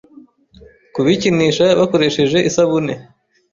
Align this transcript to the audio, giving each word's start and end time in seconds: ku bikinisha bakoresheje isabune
ku 0.93 0.99
bikinisha 1.05 1.65
bakoresheje 1.79 2.37
isabune 2.49 2.93